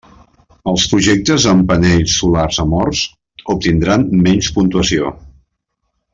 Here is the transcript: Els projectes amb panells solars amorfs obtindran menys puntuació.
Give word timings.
Els 0.69 0.85
projectes 0.93 1.45
amb 1.51 1.67
panells 1.71 2.15
solars 2.21 2.59
amorfs 2.65 3.03
obtindran 3.55 4.09
menys 4.27 4.51
puntuació. 4.57 5.15